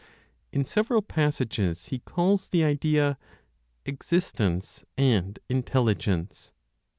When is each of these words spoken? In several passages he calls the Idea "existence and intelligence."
In 0.51 0.65
several 0.65 1.03
passages 1.03 1.89
he 1.89 1.99
calls 1.99 2.47
the 2.47 2.63
Idea 2.63 3.19
"existence 3.85 4.83
and 4.97 5.37
intelligence." 5.47 6.51